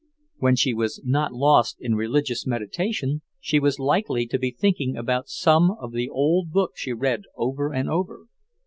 [0.37, 5.27] When she was not lost in religious meditation, she was likely to be thinking about
[5.29, 8.25] some one of the old books she read over and over.